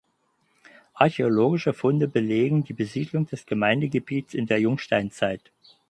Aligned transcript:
Archäologische 0.95 1.73
Funde 1.73 2.07
belegen 2.07 2.63
die 2.63 2.73
Besiedlung 2.73 3.27
des 3.27 3.45
Gemeindegebietes 3.45 4.33
in 4.33 4.47
der 4.47 4.59
Jungsteinzeit. 4.59 5.51